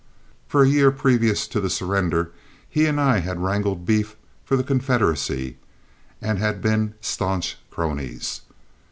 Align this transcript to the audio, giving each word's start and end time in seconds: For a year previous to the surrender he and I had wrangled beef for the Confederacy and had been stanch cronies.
For 0.47 0.63
a 0.63 0.67
year 0.67 0.89
previous 0.89 1.47
to 1.47 1.59
the 1.61 1.69
surrender 1.69 2.31
he 2.67 2.87
and 2.87 2.99
I 2.99 3.19
had 3.19 3.39
wrangled 3.39 3.85
beef 3.85 4.15
for 4.43 4.55
the 4.57 4.63
Confederacy 4.63 5.57
and 6.19 6.39
had 6.39 6.59
been 6.59 6.95
stanch 7.01 7.57
cronies. 7.69 8.41